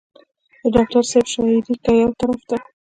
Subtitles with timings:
[0.61, 2.57] د ډاکټر صېب شاعري کۀ يو طرف ته